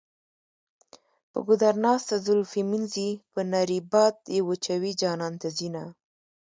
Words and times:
په 1.31 1.39
ګودر 1.45 1.75
ناسته 1.85 2.15
زلفې 2.25 2.61
مینځي 2.69 3.09
په 3.31 3.39
نري 3.51 3.79
باد 3.91 4.15
یې 4.35 4.39
وچوي 4.49 4.91
جانان 5.01 5.33
ته 5.41 5.47
ځینه. 5.57 5.83